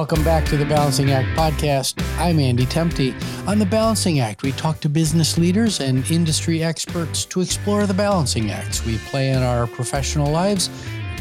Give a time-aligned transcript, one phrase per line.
[0.00, 2.02] welcome back to the Balancing Act podcast.
[2.18, 3.14] I'm Andy Temte.
[3.46, 7.92] On the Balancing Act, we talk to business leaders and industry experts to explore the
[7.92, 10.70] balancing acts we play in our professional lives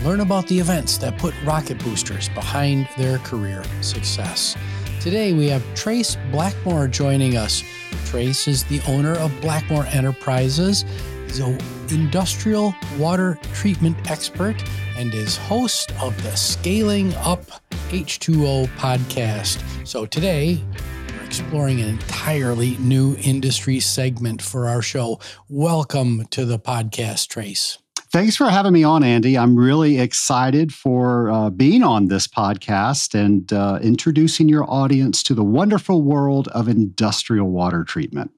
[0.02, 4.56] learn about the events that put rocket boosters behind their career success.
[5.02, 7.62] Today, we have Trace Blackmore joining us.
[8.06, 10.86] Trace is the owner of Blackmore Enterprises.
[11.26, 11.60] He's an
[11.90, 14.56] industrial water treatment expert
[14.96, 17.44] and is host of the Scaling Up
[17.90, 19.62] H2O podcast.
[19.88, 20.64] So today,
[21.12, 25.20] we're exploring an entirely new industry segment for our show.
[25.48, 27.80] Welcome to the podcast, Trace.
[28.12, 29.38] Thanks for having me on, Andy.
[29.38, 35.34] I'm really excited for uh, being on this podcast and uh, introducing your audience to
[35.34, 38.32] the wonderful world of industrial water treatment.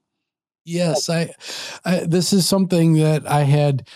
[0.64, 1.34] Yes, I,
[1.84, 3.88] I this is something that I had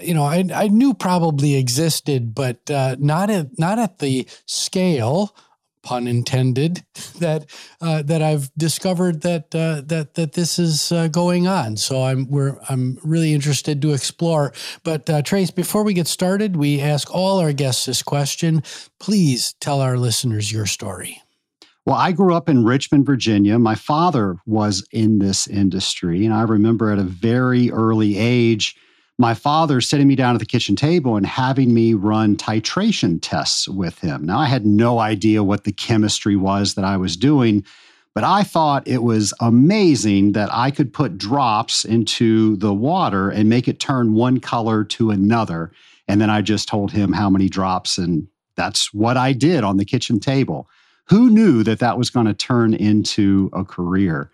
[0.00, 5.34] you know, I, I knew probably existed, but uh, not at not at the scale,
[5.82, 6.84] pun intended,
[7.18, 7.46] that
[7.80, 11.76] uh, that I've discovered that uh, that that this is uh, going on.
[11.76, 14.52] So I'm we're I'm really interested to explore.
[14.82, 18.62] But uh, Trace, before we get started, we ask all our guests this question.
[18.98, 21.22] Please tell our listeners your story.
[21.86, 23.60] Well, I grew up in Richmond, Virginia.
[23.60, 28.74] My father was in this industry, and I remember at a very early age
[29.18, 33.66] my father sitting me down at the kitchen table and having me run titration tests
[33.66, 34.26] with him.
[34.26, 37.64] Now, I had no idea what the chemistry was that I was doing,
[38.14, 43.48] but I thought it was amazing that I could put drops into the water and
[43.48, 45.72] make it turn one color to another.
[46.08, 49.78] And then I just told him how many drops, and that's what I did on
[49.78, 50.68] the kitchen table.
[51.08, 54.30] Who knew that that was going to turn into a career?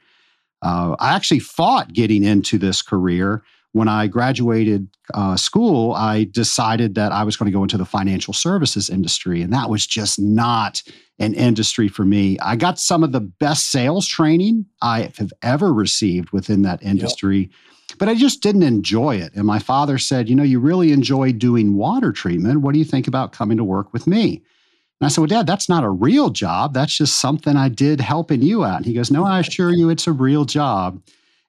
[0.61, 6.95] Uh, I actually fought getting into this career when I graduated uh, school, I decided
[6.95, 9.43] that I was going to go into the financial services industry.
[9.43, 10.83] And that was just not
[11.19, 12.39] an industry for me.
[12.41, 17.39] I got some of the best sales training I have ever received within that industry.
[17.39, 17.51] Yep
[17.99, 19.33] but I just didn't enjoy it.
[19.35, 22.61] And my father said, You know, you really enjoy doing water treatment.
[22.61, 24.43] What do you think about coming to work with me?
[25.01, 26.75] And I said, Well, Dad, that's not a real job.
[26.75, 28.79] That's just something I did helping you out.
[28.79, 31.03] And he goes, No, I assure you, it's a real job.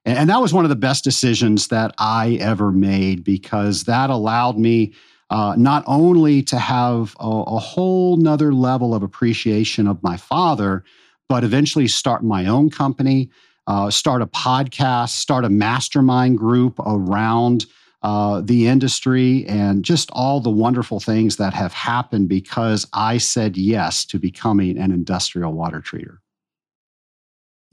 [0.04, 4.58] And that was one of the best decisions that I ever made because that allowed
[4.58, 4.92] me
[5.30, 10.84] uh, not only to have a, a whole nother level of appreciation of my father,
[11.28, 13.30] but eventually start my own company,
[13.66, 17.64] uh, start a podcast, start a mastermind group around
[18.02, 23.56] uh, the industry, and just all the wonderful things that have happened because I said
[23.56, 26.18] yes to becoming an industrial water treater.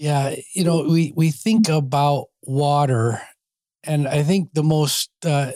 [0.01, 3.21] Yeah, you know, we we think about water,
[3.83, 5.51] and I think the most uh,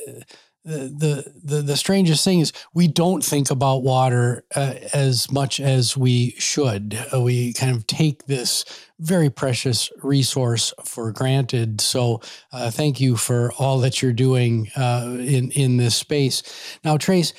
[0.64, 5.98] the, the the strangest thing is we don't think about water uh, as much as
[5.98, 6.96] we should.
[7.12, 8.66] Uh, we kind of take this
[9.00, 11.82] very precious resource for granted.
[11.82, 16.44] So, uh, thank you for all that you're doing uh, in in this space.
[16.84, 17.34] Now, Trace,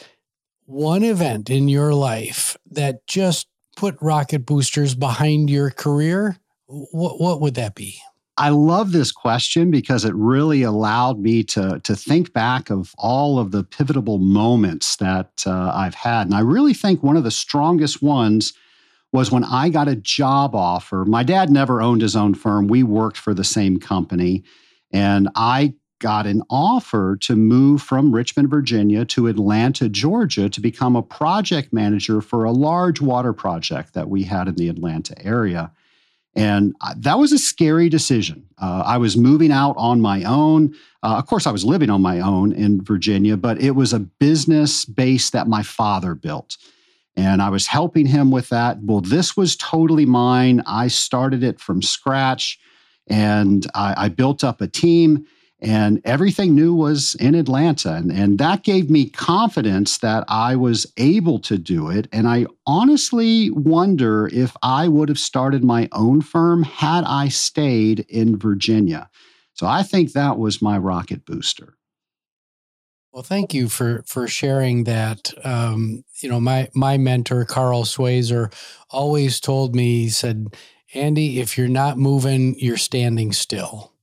[0.65, 3.47] one event in your life that just
[3.77, 8.01] put rocket boosters behind your career what what would that be?
[8.39, 13.39] I love this question because it really allowed me to, to think back of all
[13.39, 16.27] of the pivotal moments that uh, I've had.
[16.27, 18.53] And I really think one of the strongest ones
[19.11, 21.07] was when I got a job offer.
[21.07, 24.45] My dad never owned his own firm, we worked for the same company.
[24.93, 30.95] And I got an offer to move from Richmond, Virginia to Atlanta, Georgia to become
[30.95, 35.73] a project manager for a large water project that we had in the Atlanta area.
[36.37, 38.47] And that was a scary decision.
[38.59, 40.75] Uh, I was moving out on my own.
[41.03, 44.01] Uh, of course, I was living on my own in Virginia, but it was a
[44.01, 46.59] business base that my father built.
[47.17, 48.79] And I was helping him with that.
[48.83, 50.63] Well, this was totally mine.
[50.67, 52.59] I started it from scratch
[53.07, 55.27] and I, I built up a team
[55.61, 57.95] and everything new was in Atlanta.
[57.95, 62.09] And, and that gave me confidence that I was able to do it.
[62.13, 68.01] And I honestly wonder if I would have started my own firm had I stayed
[68.09, 69.09] in Virginia.
[69.55, 71.77] So I think that was my rocket booster.
[73.13, 75.33] Well, thank you for for sharing that.
[75.43, 78.53] Um, you know, my my mentor Carl Schweser
[78.91, 80.03] always told me.
[80.03, 80.49] He said,
[80.93, 83.95] "Andy, if you're not moving, you're standing still."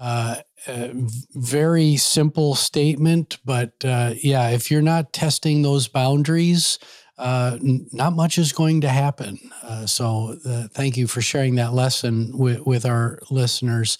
[0.00, 0.36] Uh,
[0.66, 6.78] very simple statement, but uh, yeah, if you're not testing those boundaries,
[7.18, 9.38] uh, n- not much is going to happen.
[9.62, 13.98] Uh, so, uh, thank you for sharing that lesson with, with our listeners.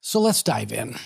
[0.00, 0.96] So, let's dive in.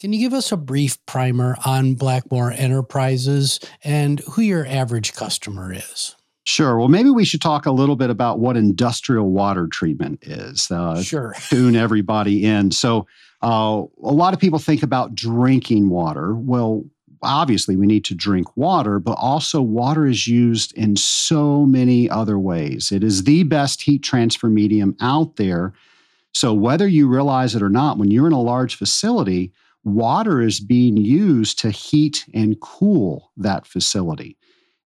[0.00, 5.72] Can you give us a brief primer on Blackmore Enterprises and who your average customer
[5.72, 6.14] is?
[6.44, 6.76] Sure.
[6.78, 10.70] Well, maybe we should talk a little bit about what industrial water treatment is.
[10.70, 11.34] Uh, sure.
[11.48, 12.70] Tune everybody in.
[12.70, 13.06] So,
[13.44, 16.34] uh, a lot of people think about drinking water.
[16.34, 16.82] Well,
[17.22, 22.38] obviously, we need to drink water, but also water is used in so many other
[22.38, 22.90] ways.
[22.90, 25.74] It is the best heat transfer medium out there.
[26.32, 29.52] So, whether you realize it or not, when you're in a large facility,
[29.84, 34.38] water is being used to heat and cool that facility.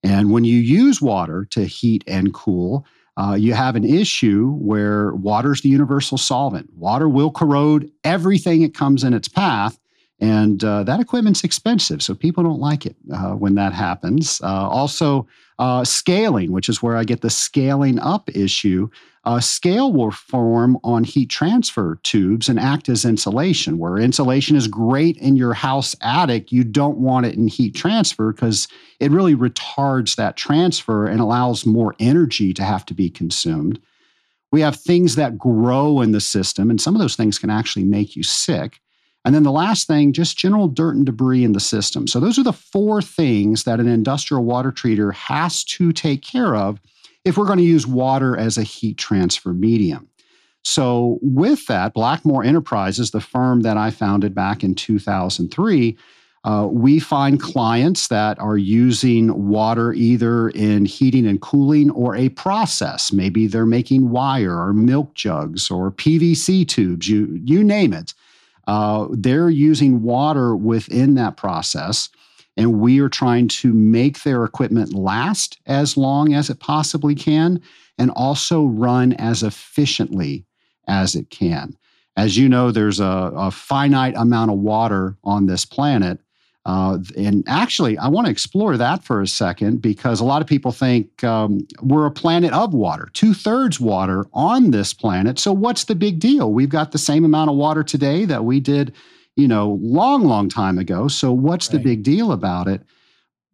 [0.02, 2.84] And when you use water to heat and cool,
[3.18, 6.72] uh, you have an issue where water is the universal solvent.
[6.74, 9.78] Water will corrode everything it comes in its path.
[10.20, 14.40] And uh, that equipment's expensive, so people don't like it uh, when that happens.
[14.40, 15.26] Uh, also,
[15.58, 18.88] uh, scaling, which is where I get the scaling up issue.
[19.24, 23.78] Uh, scale will form on heat transfer tubes and act as insulation.
[23.78, 28.32] Where insulation is great in your house attic, you don't want it in heat transfer
[28.32, 28.68] because
[29.00, 33.80] it really retards that transfer and allows more energy to have to be consumed.
[34.50, 37.84] We have things that grow in the system, and some of those things can actually
[37.84, 38.80] make you sick.
[39.24, 42.06] And then the last thing, just general dirt and debris in the system.
[42.06, 46.54] So those are the four things that an industrial water treater has to take care
[46.54, 46.80] of
[47.24, 50.08] if we're going to use water as a heat transfer medium.
[50.64, 55.96] So, with that, Blackmore Enterprises, the firm that I founded back in 2003,
[56.44, 62.28] uh, we find clients that are using water either in heating and cooling or a
[62.30, 63.12] process.
[63.12, 68.14] Maybe they're making wire or milk jugs or PVC tubes, you, you name it.
[68.68, 72.10] Uh, they're using water within that process.
[72.58, 77.62] And we are trying to make their equipment last as long as it possibly can
[77.96, 80.44] and also run as efficiently
[80.86, 81.76] as it can.
[82.16, 86.20] As you know, there's a, a finite amount of water on this planet.
[86.68, 90.46] Uh, and actually, I want to explore that for a second because a lot of
[90.46, 95.38] people think um, we're a planet of water, two thirds water on this planet.
[95.38, 96.52] So, what's the big deal?
[96.52, 98.94] We've got the same amount of water today that we did,
[99.34, 101.08] you know, long, long time ago.
[101.08, 101.78] So, what's right.
[101.78, 102.82] the big deal about it?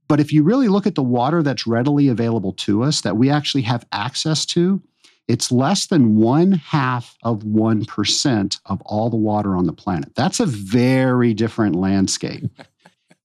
[0.08, 3.30] But if you really look at the water that's readily available to us, that we
[3.30, 4.82] actually have access to,
[5.28, 10.16] it's less than one half of 1% of all the water on the planet.
[10.16, 12.50] That's a very different landscape.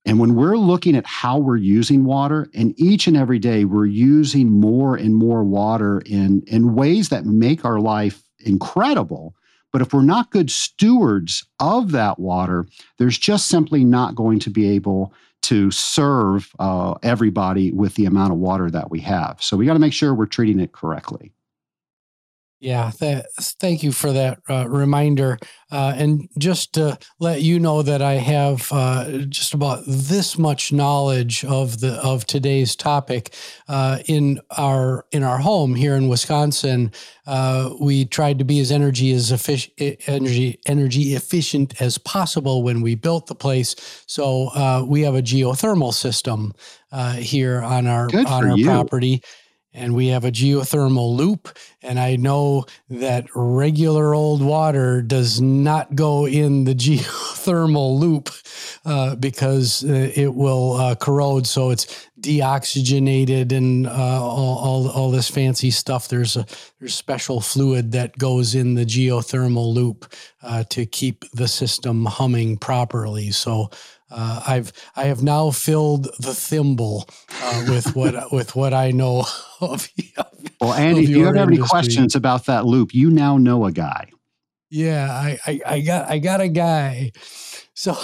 [0.09, 3.85] And when we're looking at how we're using water, and each and every day we're
[3.85, 9.35] using more and more water in, in ways that make our life incredible.
[9.71, 12.65] But if we're not good stewards of that water,
[12.97, 15.13] there's just simply not going to be able
[15.43, 19.37] to serve uh, everybody with the amount of water that we have.
[19.43, 21.33] So we got to make sure we're treating it correctly.
[22.59, 25.39] Yeah, that, thank you for that uh, reminder.
[25.71, 30.73] Uh, and just to let you know that I have uh, just about this much
[30.73, 33.33] knowledge of the of today's topic
[33.69, 36.91] uh, in our in our home here in Wisconsin.
[37.25, 39.73] Uh, we tried to be as energy as efficient
[40.07, 44.03] energy energy efficient as possible when we built the place.
[44.05, 46.53] So uh, we have a geothermal system
[47.19, 48.65] here on our Good on our you.
[48.65, 49.23] property
[49.73, 51.49] and we have a geothermal loop.
[51.81, 58.29] And I know that regular old water does not go in the geothermal loop
[58.85, 61.45] uh, because uh, it will uh, corrode.
[61.45, 66.07] So it's deoxygenated and uh, all, all, all this fancy stuff.
[66.07, 66.45] There's a
[66.79, 70.11] there's special fluid that goes in the geothermal loop
[70.41, 73.31] uh, to keep the system humming properly.
[73.31, 73.69] So
[74.11, 77.07] uh, I've I have now filled the thimble
[77.41, 79.25] uh, with what with what I know
[79.61, 79.87] of.
[80.59, 81.57] well, Andy, if you have industry.
[81.57, 84.09] any questions about that loop, you now know a guy.
[84.69, 87.11] Yeah, I, I, I got I got a guy.
[87.73, 87.97] So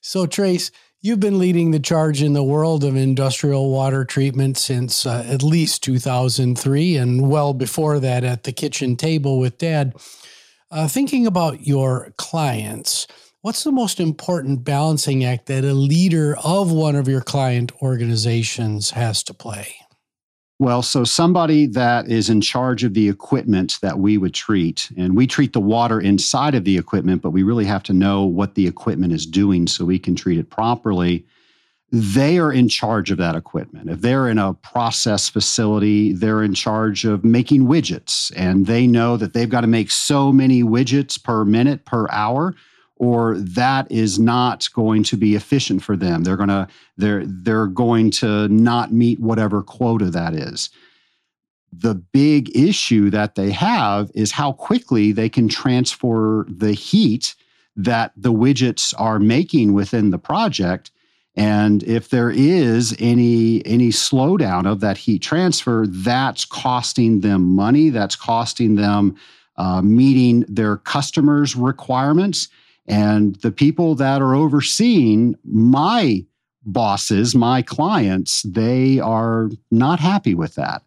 [0.00, 5.06] so Trace, you've been leading the charge in the world of industrial water treatment since
[5.06, 9.94] uh, at least 2003, and well before that at the kitchen table with Dad.
[10.72, 13.08] Uh, thinking about your clients
[13.42, 18.90] What's the most important balancing act that a leader of one of your client organizations
[18.90, 19.76] has to play?
[20.58, 25.16] Well, so somebody that is in charge of the equipment that we would treat, and
[25.16, 28.56] we treat the water inside of the equipment, but we really have to know what
[28.56, 31.24] the equipment is doing so we can treat it properly.
[31.90, 33.88] They are in charge of that equipment.
[33.88, 39.16] If they're in a process facility, they're in charge of making widgets, and they know
[39.16, 42.54] that they've got to make so many widgets per minute, per hour
[43.00, 47.66] or that is not going to be efficient for them they're going to they're they're
[47.66, 50.70] going to not meet whatever quota that is
[51.72, 57.34] the big issue that they have is how quickly they can transfer the heat
[57.76, 60.90] that the widgets are making within the project
[61.36, 67.90] And if there is any any slowdown of that heat transfer, that's costing them money.
[67.90, 69.16] That's costing them
[69.56, 72.48] uh, meeting their customers' requirements.
[72.90, 76.24] And the people that are overseeing my
[76.64, 80.82] bosses, my clients, they are not happy with that.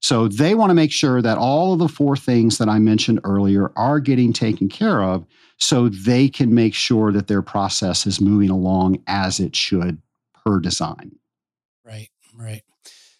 [0.00, 3.20] So they want to make sure that all of the four things that I mentioned
[3.24, 5.26] earlier are getting taken care of
[5.58, 10.00] so they can make sure that their process is moving along as it should
[10.44, 11.16] per design.
[11.84, 12.62] Right, right.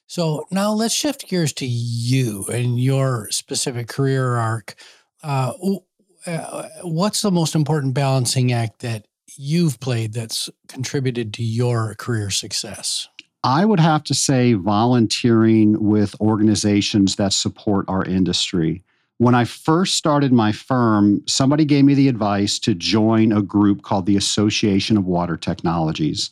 [0.06, 4.74] So now let's shift gears to you and your specific career arc.
[5.22, 5.52] Uh,
[6.26, 9.06] uh, what's the most important balancing act that
[9.36, 13.08] you've played that's contributed to your career success?
[13.44, 18.82] I would have to say volunteering with organizations that support our industry.
[19.18, 23.82] When I first started my firm, somebody gave me the advice to join a group
[23.82, 26.30] called the Association of Water Technologies.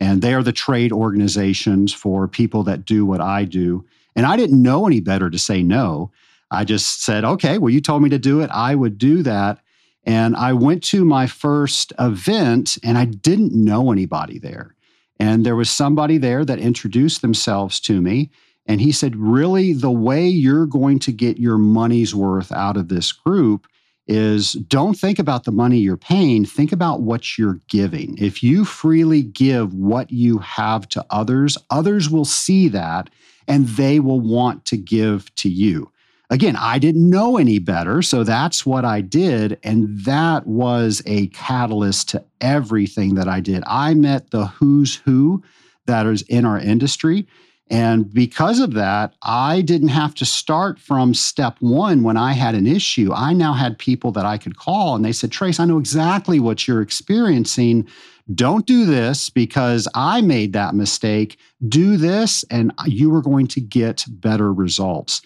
[0.00, 3.84] And they are the trade organizations for people that do what I do.
[4.16, 6.10] And I didn't know any better to say no.
[6.54, 8.50] I just said, okay, well, you told me to do it.
[8.50, 9.58] I would do that.
[10.04, 14.74] And I went to my first event and I didn't know anybody there.
[15.18, 18.30] And there was somebody there that introduced themselves to me.
[18.66, 22.88] And he said, Really, the way you're going to get your money's worth out of
[22.88, 23.66] this group
[24.06, 28.18] is don't think about the money you're paying, think about what you're giving.
[28.18, 33.08] If you freely give what you have to others, others will see that
[33.48, 35.90] and they will want to give to you
[36.34, 38.02] again, I didn't know any better.
[38.02, 39.56] So that's what I did.
[39.62, 43.62] And that was a catalyst to everything that I did.
[43.68, 45.44] I met the who's who
[45.86, 47.28] that is in our industry.
[47.70, 52.56] And because of that, I didn't have to start from step one when I had
[52.56, 53.12] an issue.
[53.14, 56.40] I now had people that I could call and they said, Trace, I know exactly
[56.40, 57.86] what you're experiencing.
[58.34, 61.38] Don't do this because I made that mistake.
[61.68, 65.22] Do this, and you are going to get better results.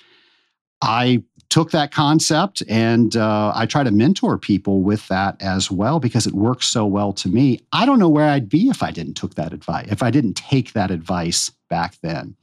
[0.80, 5.98] I took that concept and uh, I try to mentor people with that as well
[5.98, 7.60] because it works so well to me.
[7.72, 10.34] I don't know where I'd be if I didn't took that advice, if I didn't
[10.34, 12.36] take that advice back then.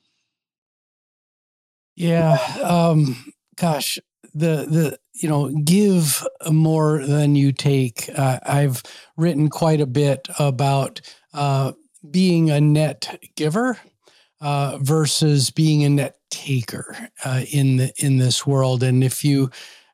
[1.95, 3.97] Yeah, um, gosh,
[4.33, 8.09] the the you know give more than you take.
[8.13, 8.83] Uh, I've
[9.15, 10.99] written quite a bit about
[11.33, 11.71] uh,
[12.11, 13.77] being a net giver
[14.41, 18.83] uh, versus being a net taker uh, in the in this world.
[18.83, 19.49] And if you,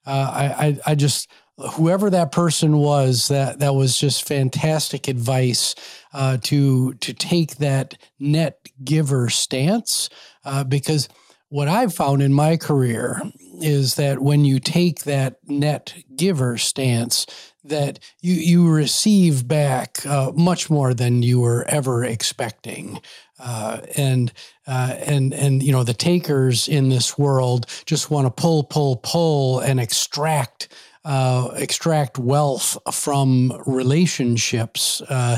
[0.05, 1.29] uh, I, I, I just
[1.73, 5.75] whoever that person was, that that was just fantastic advice
[6.13, 10.09] uh, to to take that net giver stance
[10.43, 11.07] uh, because
[11.49, 13.21] what I've found in my career
[13.61, 17.25] is that when you take that net giver stance,
[17.63, 23.01] that you you receive back uh, much more than you were ever expecting.
[23.41, 24.31] Uh, and
[24.67, 28.97] uh, and and you know the takers in this world just want to pull, pull,
[28.97, 30.67] pull, and extract
[31.03, 35.01] uh, extract wealth from relationships.
[35.01, 35.37] Uh,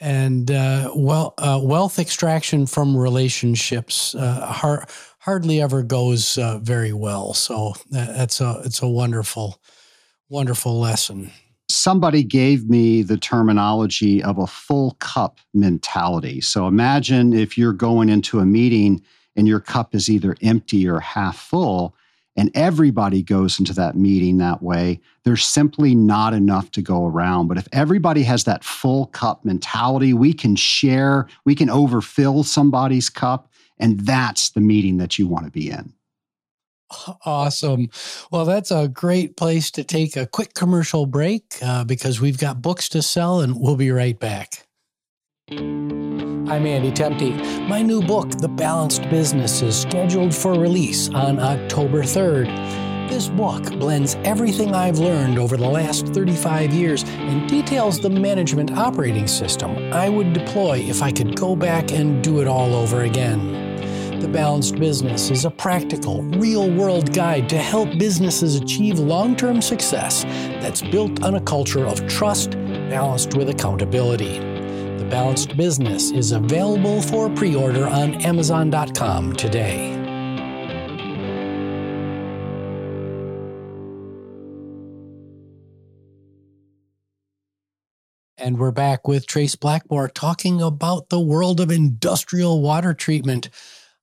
[0.00, 4.86] and uh, well, uh, wealth extraction from relationships har-
[5.18, 7.34] hardly ever goes very well.
[7.34, 9.60] So that's a it's a wonderful,
[10.28, 11.30] wonderful lesson
[11.72, 16.40] somebody gave me the terminology of a full cup mentality.
[16.40, 19.02] So imagine if you're going into a meeting
[19.36, 21.94] and your cup is either empty or half full,
[22.36, 27.48] and everybody goes into that meeting that way, there's simply not enough to go around.
[27.48, 33.10] But if everybody has that full cup mentality, we can share, we can overfill somebody's
[33.10, 35.92] cup, and that's the meeting that you want to be in.
[37.24, 37.88] Awesome.
[38.30, 42.62] Well, that's a great place to take a quick commercial break uh, because we've got
[42.62, 44.66] books to sell and we'll be right back.
[45.50, 47.68] I'm Andy Temte.
[47.68, 53.08] My new book, The Balanced Business, is scheduled for release on October 3rd.
[53.08, 58.72] This book blends everything I've learned over the last 35 years and details the management
[58.72, 63.02] operating system I would deploy if I could go back and do it all over
[63.02, 63.71] again.
[64.22, 69.60] The Balanced Business is a practical, real world guide to help businesses achieve long term
[69.60, 70.22] success
[70.62, 74.38] that's built on a culture of trust balanced with accountability.
[74.38, 79.90] The Balanced Business is available for pre order on Amazon.com today.
[88.38, 93.50] And we're back with Trace Blackmore talking about the world of industrial water treatment.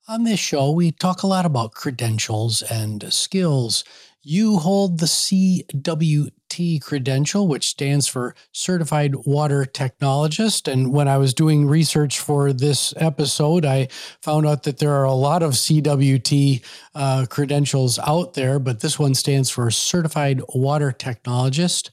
[0.09, 3.83] On this show, we talk a lot about credentials and skills
[4.23, 10.67] You hold the CWT credential, which stands for Certified Water Technologist.
[10.67, 13.87] And when I was doing research for this episode, I
[14.23, 18.97] found out that there are a lot of CWT uh, credentials out there, but this
[18.97, 21.91] one stands for Certified Water Technologist.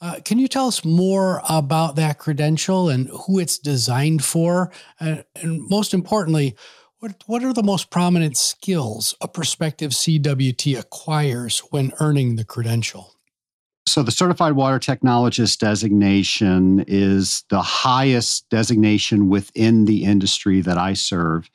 [0.00, 4.72] Uh, can you tell us more about that credential and who it's designed for?
[4.98, 5.22] and
[5.70, 6.56] most importantly,
[7.02, 13.16] what, what are the most prominent skills a prospective CWT acquires when earning the credential?
[13.88, 20.92] So, the Certified Water Technologist designation is the highest designation within the industry that I
[20.92, 21.50] serve.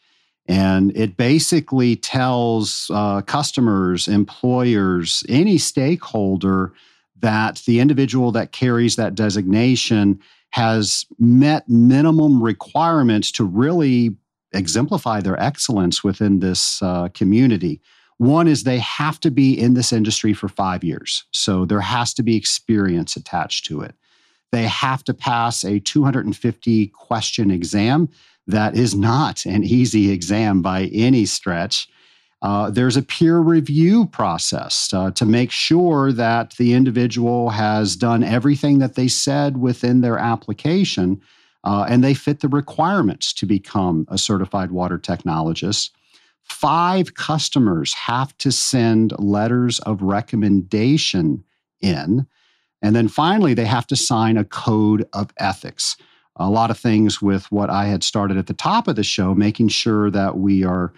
[0.50, 6.74] And it basically tells uh, customers, employers, any stakeholder
[7.20, 14.18] that the individual that carries that designation has met minimum requirements to really
[14.58, 17.82] exemplify their excellence within this uh, community.
[18.18, 21.26] One is they have to be in this industry for five years.
[21.32, 23.96] So there has to be experience attached to it.
[24.52, 28.10] They have to pass a 250 question exam.
[28.48, 31.88] That is not an easy exam by any stretch.
[32.42, 38.24] Uh, there's a peer review process uh, to make sure that the individual has done
[38.24, 41.20] everything that they said within their application
[41.68, 45.90] uh, and they fit the requirements to become a certified water technologist.
[46.44, 51.44] Five customers have to send letters of recommendation
[51.82, 52.26] in.
[52.82, 55.98] And then finally, they have to sign a code of ethics.
[56.38, 59.36] A lot of things with what I had started at the top of the show,
[59.36, 60.94] making sure that we are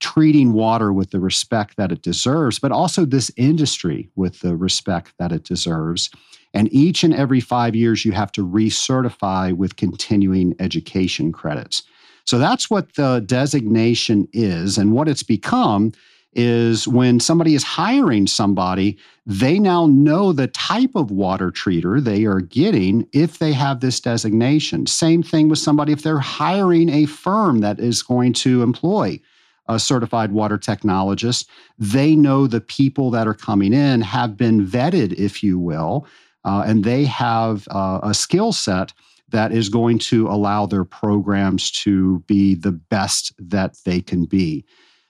[0.00, 5.12] treating water with the respect that it deserves, but also this industry with the respect
[5.20, 6.10] that it deserves.
[6.58, 11.84] And each and every five years, you have to recertify with continuing education credits.
[12.24, 14.76] So that's what the designation is.
[14.76, 15.92] And what it's become
[16.32, 22.24] is when somebody is hiring somebody, they now know the type of water treater they
[22.24, 24.84] are getting if they have this designation.
[24.88, 29.20] Same thing with somebody if they're hiring a firm that is going to employ
[29.68, 31.46] a certified water technologist.
[31.78, 36.04] They know the people that are coming in have been vetted, if you will,
[36.44, 38.92] uh, and they have uh, a skill set
[39.30, 44.64] that is going to allow their programs to be the best that they can be.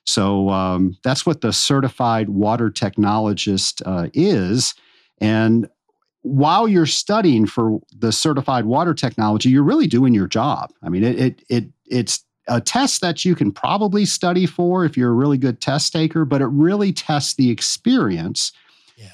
[0.04, 4.74] So um, that's what the certified water technologist uh, is.
[5.20, 5.68] And
[6.22, 10.72] while you're studying for the certified water technology, you're really doing your job.
[10.82, 14.96] I mean, it, it, it it's a test that you can probably study for if
[14.96, 18.52] you're a really good test taker, but it really tests the experience.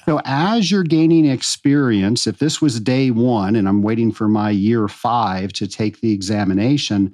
[0.05, 4.49] So, as you're gaining experience, if this was day one and I'm waiting for my
[4.49, 7.13] year five to take the examination,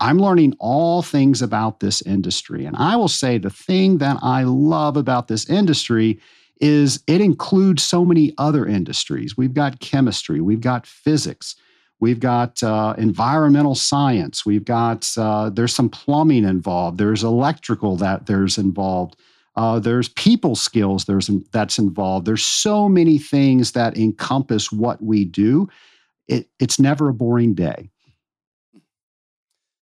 [0.00, 2.64] I'm learning all things about this industry.
[2.64, 6.18] And I will say the thing that I love about this industry
[6.60, 9.36] is it includes so many other industries.
[9.36, 11.56] We've got chemistry, we've got physics,
[12.00, 14.46] We've got uh, environmental science.
[14.46, 16.96] We've got uh, there's some plumbing involved.
[16.96, 19.16] There's electrical that there's involved.
[19.60, 22.26] Uh, there's people skills there's that's involved.
[22.26, 25.68] There's so many things that encompass what we do.
[26.28, 27.90] It, it's never a boring day.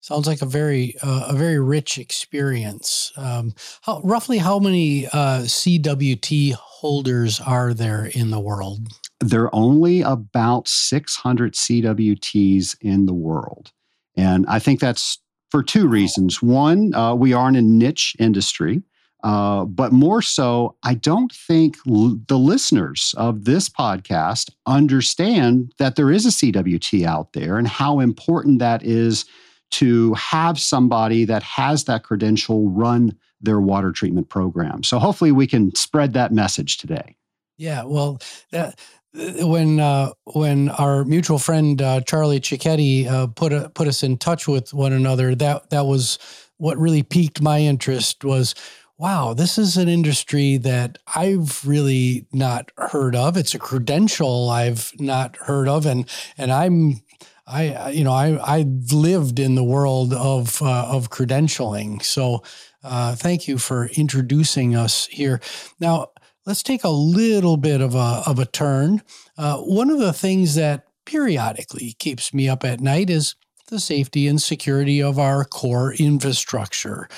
[0.01, 3.13] Sounds like a very uh, a very rich experience.
[3.17, 8.89] Um, how, roughly, how many uh, CWT holders are there in the world?
[9.21, 13.73] there are only about 600 CWTs in the world.
[14.17, 15.19] And I think that's
[15.51, 16.43] for two reasons.
[16.43, 18.83] One, uh, we are in a niche industry.
[19.25, 25.97] Uh, but more so, I don't think l- the listeners of this podcast understand that
[25.97, 29.25] there is a CWT out there and how important that is
[29.71, 34.83] to have somebody that has that credential run their water treatment program.
[34.83, 37.17] So hopefully we can spread that message today.
[37.57, 38.79] Yeah, well, that
[39.15, 44.17] when uh, when our mutual friend uh, Charlie Cicchetti uh, put a, put us in
[44.17, 46.19] touch with one another, that that was
[46.59, 48.25] what really piqued my interest.
[48.25, 48.55] Was
[48.99, 53.37] wow, this is an industry that I've really not heard of.
[53.37, 57.01] It's a credential I've not heard of, and and I'm
[57.47, 62.03] I you know I I lived in the world of uh, of credentialing.
[62.03, 62.43] So
[62.83, 65.41] uh, thank you for introducing us here.
[65.79, 66.11] Now
[66.45, 69.03] let's take a little bit of a, of a turn.
[69.37, 73.35] Uh, one of the things that periodically keeps me up at night is
[73.69, 77.09] the safety and security of our core infrastructure.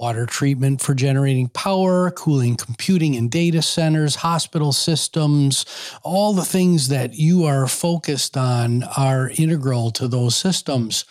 [0.00, 5.66] Water treatment for generating power, cooling computing and data centers, hospital systems,
[6.02, 11.04] all the things that you are focused on are integral to those systems.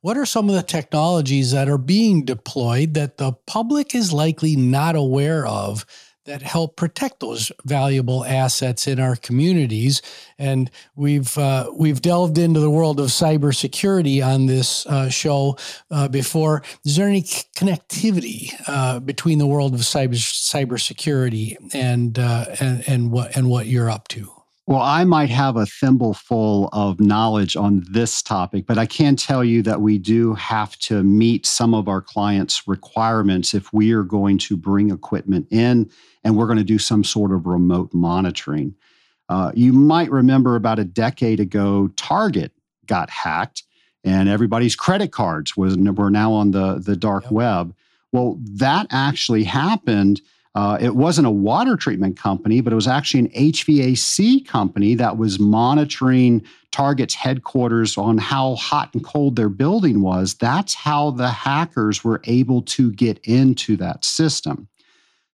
[0.00, 4.56] What are some of the technologies that are being deployed that the public is likely
[4.56, 5.84] not aware of
[6.24, 10.00] that help protect those valuable assets in our communities.
[10.38, 15.56] And we've uh, we've delved into the world of cybersecurity on this uh, show
[15.90, 16.62] uh, before.
[16.84, 23.10] Is there any connectivity uh, between the world of cyber cybersecurity and uh, and and
[23.10, 24.30] what and what you're up to?
[24.66, 29.14] Well, I might have a thimble full of knowledge on this topic, but I can
[29.14, 33.92] tell you that we do have to meet some of our clients' requirements if we
[33.92, 35.90] are going to bring equipment in
[36.24, 38.74] and we're going to do some sort of remote monitoring.
[39.28, 42.52] Uh, you might remember about a decade ago, Target
[42.86, 43.62] got hacked
[44.02, 47.32] and everybody's credit cards was, were now on the, the dark yep.
[47.32, 47.74] web.
[48.12, 50.20] Well, that actually happened
[50.54, 55.18] uh, it wasn't a water treatment company, but it was actually an HVAC company that
[55.18, 60.34] was monitoring Target's headquarters on how hot and cold their building was.
[60.34, 64.68] That's how the hackers were able to get into that system.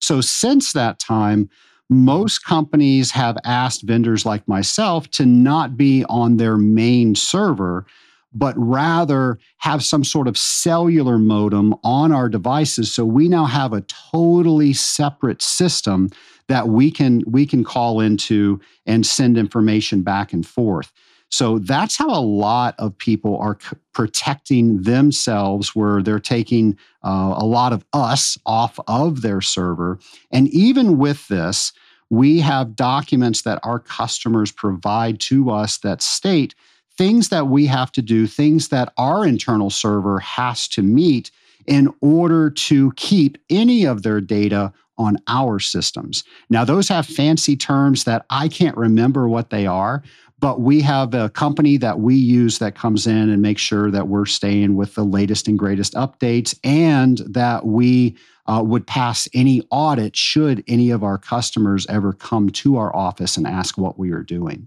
[0.00, 1.48] So, since that time,
[1.88, 7.84] most companies have asked vendors like myself to not be on their main server
[8.32, 12.92] but rather have some sort of cellular modem on our devices.
[12.92, 16.10] So we now have a totally separate system
[16.48, 20.92] that we can we can call into and send information back and forth.
[21.30, 27.34] So that's how a lot of people are c- protecting themselves, where they're taking uh,
[27.36, 29.98] a lot of us off of their server.
[30.32, 31.72] And even with this,
[32.10, 36.54] we have documents that our customers provide to us that state
[36.98, 41.30] things that we have to do, things that our internal server has to meet
[41.66, 46.24] in order to keep any of their data on our systems.
[46.50, 50.02] Now, those have fancy terms that I can't remember what they are,
[50.40, 54.08] but we have a company that we use that comes in and makes sure that
[54.08, 59.62] we're staying with the latest and greatest updates and that we uh, would pass any
[59.70, 64.10] audit should any of our customers ever come to our office and ask what we
[64.10, 64.66] are doing.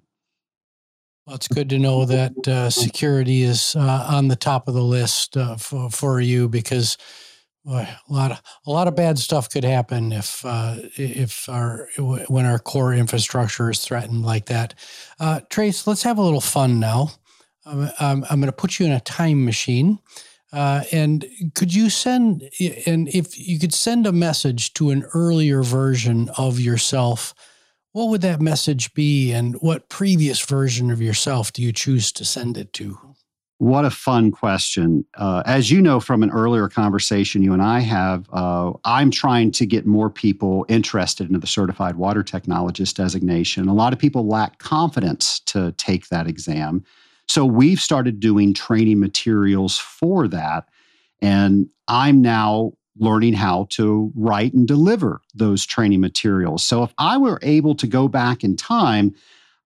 [1.25, 4.83] Well, it's good to know that uh, security is uh, on the top of the
[4.83, 6.97] list uh, for for you because
[7.65, 11.89] boy, a lot of a lot of bad stuff could happen if uh, if our
[11.97, 14.73] when our core infrastructure is threatened like that.
[15.19, 17.11] Uh, Trace, let's have a little fun now.
[17.65, 19.99] I'm, I'm, I'm going to put you in a time machine.
[20.51, 22.47] Uh, and could you send,
[22.85, 27.33] and if you could send a message to an earlier version of yourself
[27.93, 32.25] what would that message be and what previous version of yourself do you choose to
[32.25, 33.12] send it to?
[33.63, 35.05] What a fun question.
[35.13, 39.51] Uh, as you know from an earlier conversation you and I have, uh, I'm trying
[39.51, 43.69] to get more people interested into the certified water technologist designation.
[43.69, 46.83] A lot of people lack confidence to take that exam.
[47.29, 50.67] So we've started doing training materials for that.
[51.21, 56.65] And I'm now learning how to write and deliver those training materials.
[56.65, 59.15] So if I were able to go back in time,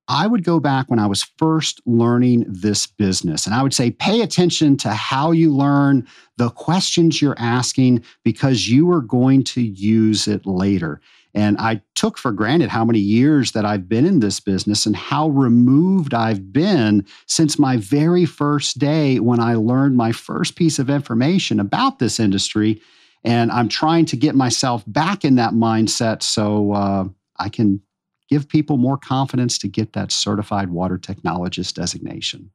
[0.08, 3.92] I would go back when I was first learning this business and I would say,
[3.92, 9.62] pay attention to how you learn, the questions you're asking, because you are going to
[9.62, 11.02] use it later.
[11.34, 14.96] And I took for granted how many years that I've been in this business and
[14.96, 20.80] how removed I've been since my very first day when I learned my first piece
[20.80, 22.82] of information about this industry
[23.24, 27.06] and I'm trying to get myself back in that mindset so uh,
[27.38, 27.82] I can
[28.30, 32.52] give people more confidence to get that certified water technologist designation.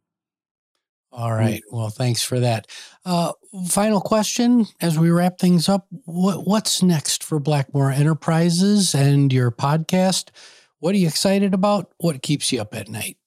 [1.12, 1.62] All right.
[1.70, 2.66] Well, thanks for that.
[3.04, 3.32] Uh,
[3.68, 9.50] final question as we wrap things up what, What's next for Blackmore Enterprises and your
[9.50, 10.30] podcast?
[10.78, 11.92] What are you excited about?
[11.98, 13.18] What keeps you up at night?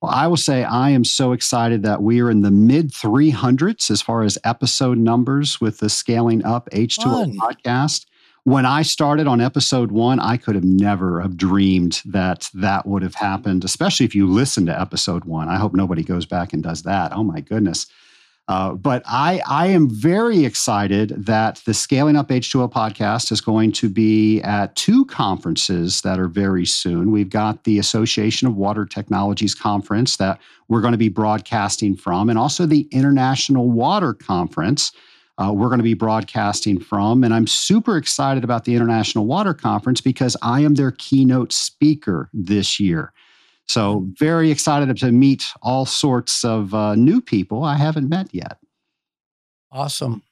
[0.00, 3.90] Well, I will say I am so excited that we are in the mid 300s
[3.90, 7.36] as far as episode numbers with the Scaling Up H2O Fun.
[7.36, 8.06] podcast.
[8.44, 13.02] When I started on episode one, I could have never have dreamed that that would
[13.02, 15.48] have happened, especially if you listen to episode one.
[15.48, 17.12] I hope nobody goes back and does that.
[17.12, 17.86] Oh my goodness.
[18.48, 23.72] Uh, but I, I am very excited that the Scaling Up H2O podcast is going
[23.72, 27.12] to be at two conferences that are very soon.
[27.12, 32.30] We've got the Association of Water Technologies Conference that we're going to be broadcasting from,
[32.30, 34.92] and also the International Water Conference.
[35.38, 37.22] Uh, we're going to be broadcasting from.
[37.22, 42.28] And I'm super excited about the International Water Conference because I am their keynote speaker
[42.32, 43.12] this year.
[43.66, 48.58] So, very excited to meet all sorts of uh, new people I haven't met yet.
[49.70, 50.22] Awesome.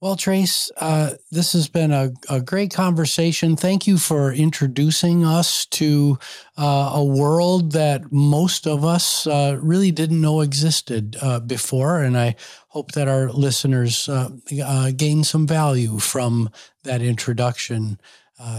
[0.00, 3.54] Well, Trace, uh, this has been a, a, great conversation.
[3.54, 6.18] Thank you for introducing us to
[6.56, 12.02] uh, a world that most of us uh, really didn't know existed uh, before.
[12.02, 12.36] And I
[12.68, 14.30] hope that our listeners uh,
[14.64, 16.48] uh, gain some value from
[16.84, 18.00] that introduction.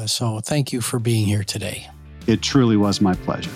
[0.06, 1.88] So thank you for being here today.
[2.28, 3.50] It truly was my pleasure.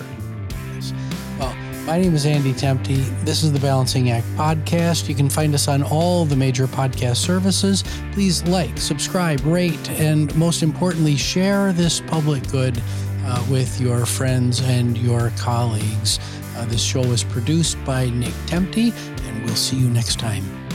[1.86, 3.06] My name is Andy Temte.
[3.24, 5.08] This is the Balancing Act podcast.
[5.08, 7.84] You can find us on all the major podcast services.
[8.10, 12.82] Please like, subscribe, rate, and most importantly, share this public good
[13.22, 16.18] uh, with your friends and your colleagues.
[16.56, 18.92] Uh, this show is produced by Nick Temte,
[19.28, 20.65] and we'll see you next time.